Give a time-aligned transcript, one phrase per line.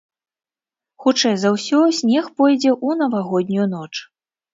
[1.03, 3.91] Хутчэй за ўсё, снег пойдзе ў навагоднюю ноч.